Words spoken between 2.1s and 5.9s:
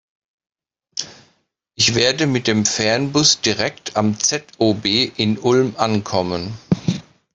mit dem Fernbus direkt am ZOB in Ulm